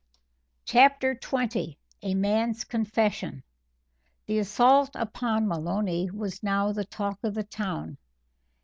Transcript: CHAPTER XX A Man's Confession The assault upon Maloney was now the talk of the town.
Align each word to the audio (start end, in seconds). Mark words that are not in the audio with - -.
CHAPTER 0.65 1.13
XX 1.13 1.77
A 2.01 2.15
Man's 2.15 2.63
Confession 2.63 3.43
The 4.25 4.39
assault 4.39 4.89
upon 4.95 5.47
Maloney 5.47 6.09
was 6.09 6.41
now 6.41 6.71
the 6.71 6.85
talk 6.85 7.19
of 7.23 7.35
the 7.35 7.43
town. 7.43 7.99